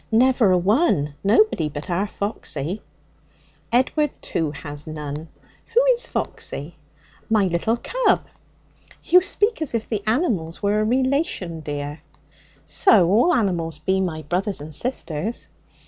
'Never 0.11 0.49
a 0.49 0.57
one. 0.57 1.13
Nobody 1.23 1.69
but 1.69 1.87
our 1.87 2.07
Foxy.' 2.07 2.81
'Edward, 3.71 4.09
too, 4.19 4.49
has 4.49 4.87
none. 4.87 5.27
Who 5.75 5.85
is 5.93 6.07
Foxy?' 6.07 6.75
'My 7.29 7.45
little 7.45 7.77
cub.' 7.77 8.25
'You 9.03 9.21
speak 9.21 9.61
as 9.61 9.75
if 9.75 9.87
the 9.87 10.01
animals 10.07 10.63
were 10.63 10.79
a 10.79 10.83
relation, 10.83 11.59
dear.' 11.59 11.99
'So 12.65 13.11
all 13.11 13.31
animals 13.31 13.77
be 13.77 14.01
my 14.01 14.23
brothers 14.23 14.59
and 14.59 14.73
sisters.' 14.73 15.47